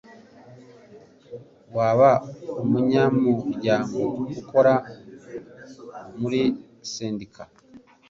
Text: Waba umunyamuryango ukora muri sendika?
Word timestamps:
Waba 1.75 2.09
umunyamuryango 2.63 4.01
ukora 4.39 4.73
muri 6.19 6.41
sendika? 6.91 7.43